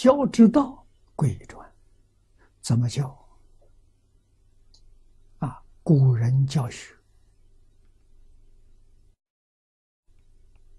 [0.00, 1.70] 教之道贵以专，
[2.62, 3.14] 怎么教？
[5.40, 6.96] 啊，古人教学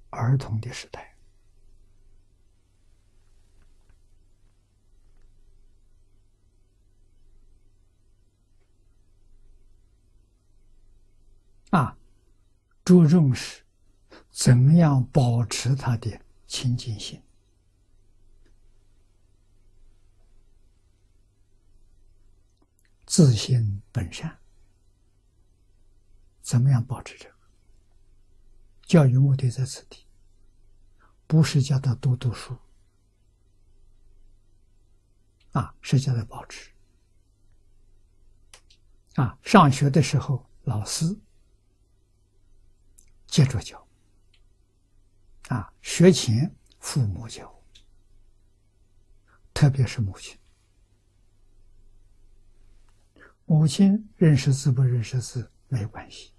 [0.10, 1.16] 儿童的时代。
[11.70, 11.96] 啊，
[12.84, 13.62] 注重是
[14.32, 17.22] 怎么样保持他的清净心，
[23.12, 24.40] 自信本善。
[26.42, 27.36] 怎么样保持这个？
[28.84, 30.08] 教育目的在此地，
[31.28, 32.58] 不是叫他多读书，
[35.52, 36.72] 啊，是叫他保持。
[39.16, 41.20] 啊，上学的时候，老师。
[43.28, 43.86] 接着教，
[45.50, 47.62] 啊，学前父母教，
[49.54, 50.40] 特别是母亲，
[53.52, 56.32] 母亲认识字不认识字没关系，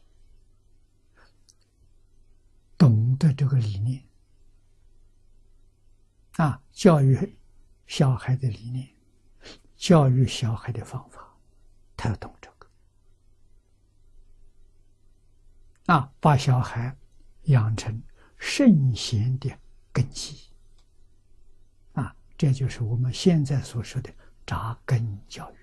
[2.78, 4.02] 懂得这个理念，
[6.36, 7.36] 啊，教育
[7.86, 8.88] 小孩的理念，
[9.76, 11.36] 教育小孩的方法，
[11.98, 12.66] 他要懂这个。
[15.92, 16.96] 啊，把小孩
[17.42, 18.02] 养成
[18.38, 19.54] 圣贤的
[19.92, 20.48] 根基，
[21.92, 24.10] 啊，这就是我们现在所说的
[24.46, 25.61] 扎根教育。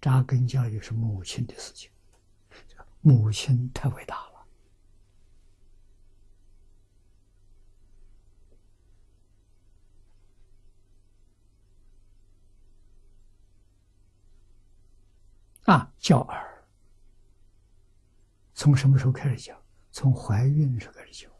[0.00, 1.90] 扎根教育是母亲的事情，
[3.00, 4.46] 母亲太伟大了。
[15.64, 16.64] 啊，教儿。
[18.54, 19.62] 从什么时候开始教？
[19.92, 21.30] 从怀孕时候开始教，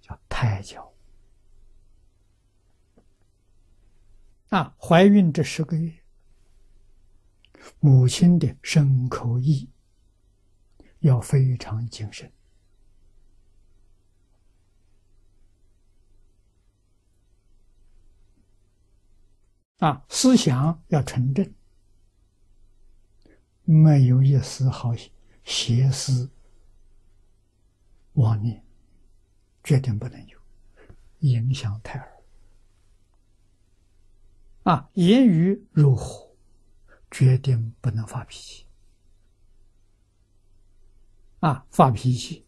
[0.00, 0.92] 叫胎教。
[4.50, 5.99] 啊，怀孕这十个月，
[7.80, 9.68] 母亲的身口意
[11.00, 12.30] 要非常谨慎，
[19.78, 21.54] 啊，思想要纯正，
[23.64, 24.94] 没有一丝好。
[25.42, 26.30] 邪思
[28.12, 28.62] 妄念，
[29.64, 30.38] 决定不能有，
[31.20, 32.22] 影响胎儿。
[34.62, 36.29] 啊，言语如火，
[37.10, 38.66] 决定不能发脾气。
[41.40, 42.46] 啊，发脾气，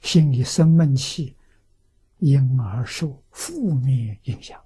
[0.00, 1.36] 心里生闷气，
[2.18, 4.62] 因而受负面影响。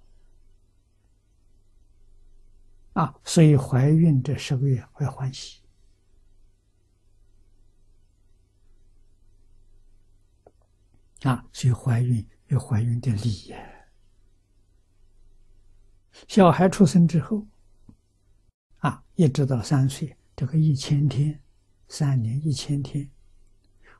[2.94, 5.62] 啊，所以怀孕这十个月要欢喜。
[11.22, 13.56] 啊，所以怀孕有怀孕的礼呀。
[16.26, 17.46] 小孩出生之后，
[18.80, 21.40] 啊，一直到三岁，这个一千天，
[21.88, 23.10] 三年一千天，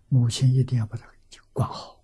[0.09, 1.11] 母亲一定要把他
[1.53, 2.03] 管好。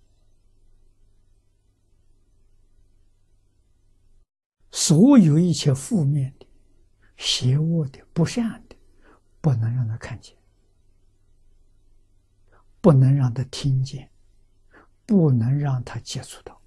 [4.71, 6.47] 所有一切负面的、
[7.17, 8.75] 邪恶的、不善的，
[9.41, 10.35] 不能让他看见，
[12.81, 14.09] 不能让他听见。
[15.09, 16.61] 不能让他接触到，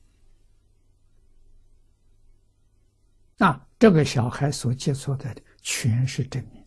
[3.36, 6.66] 那这个小孩所接触的全是正面，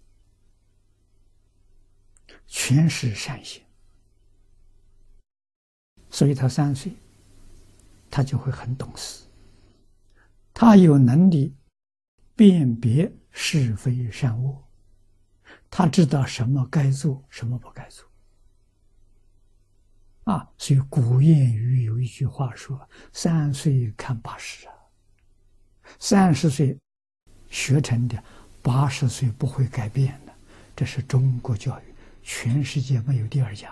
[2.47, 3.61] 全是善行，
[6.09, 6.93] 所以他三岁，
[8.09, 9.25] 他就会很懂事，
[10.53, 11.55] 他有能力
[12.35, 14.63] 辨别是非善恶，
[15.69, 18.07] 他知道什么该做，什么不该做。
[20.25, 24.73] 啊，所以古谚语有一句话说：“三岁看八十啊，
[25.99, 26.79] 三十岁
[27.49, 28.23] 学成的，
[28.63, 30.33] 八十岁不会改变的。”
[30.75, 31.83] 这是中国教育，
[32.23, 33.71] 全世界没有第二家。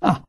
[0.00, 0.22] 啊，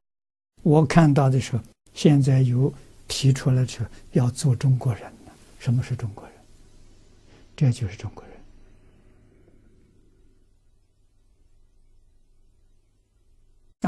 [0.64, 1.64] 我看到的时候，
[1.94, 2.74] 现在有
[3.08, 5.12] 提出来说要做中国人。
[5.60, 6.34] 什么是中国人？
[7.56, 8.32] 这就是中国人。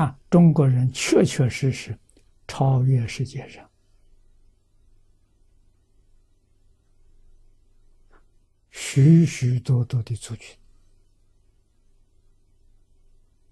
[0.03, 1.97] 啊，中国人确确实实
[2.47, 3.69] 超越世界上
[8.73, 10.57] 许许多多的族群。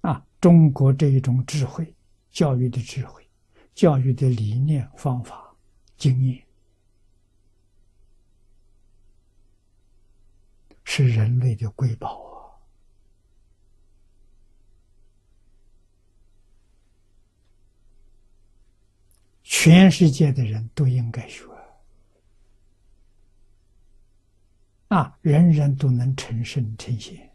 [0.01, 1.95] 啊，中国这一种智慧、
[2.31, 3.29] 教育的智慧、
[3.75, 5.56] 教育的理念、方法、
[5.95, 6.44] 经验，
[10.83, 12.57] 是人类的瑰宝啊。
[19.44, 21.45] 全世界的人都应该学
[24.91, 27.31] 啊，人人都能成圣成贤。